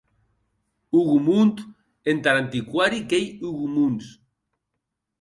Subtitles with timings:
[0.93, 1.57] Hougomont
[2.11, 4.05] entar antiquari qu’ei Hugomons.